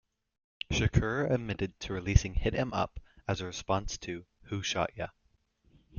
Shakur 0.71 1.31
admitted 1.31 1.79
to 1.81 1.93
releasing 1.93 2.33
"Hit 2.33 2.55
'Em 2.55 2.73
Up" 2.73 2.99
as 3.27 3.39
a 3.39 3.45
response 3.45 3.99
to 3.99 4.25
"Who 4.45 4.63
Shot 4.63 4.89
Ya? 4.97 5.09